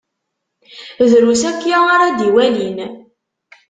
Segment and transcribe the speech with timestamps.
[1.11, 2.77] Drus akya ara d-iwalin.